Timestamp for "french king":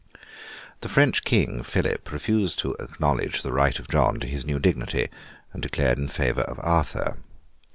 0.89-1.61